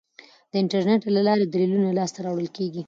د 0.51 0.53
انټرنیټ 0.61 1.01
له 1.15 1.21
لارې 1.27 1.43
دلیلونه 1.45 1.89
لاسته 1.99 2.19
راوړل 2.25 2.49
کیږي. 2.57 2.79